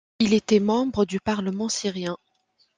[0.17, 2.17] Il était membre du parlement syrien.